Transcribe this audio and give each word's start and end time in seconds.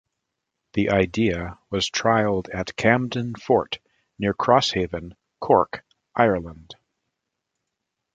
The 0.73 0.89
idea 0.89 1.59
was 1.69 1.87
trialled 1.87 2.49
at 2.51 2.75
Camden 2.75 3.35
Fort 3.35 3.77
near 4.17 4.33
Crosshaven, 4.33 5.13
Cork, 5.39 5.83
Ireland. 6.15 6.73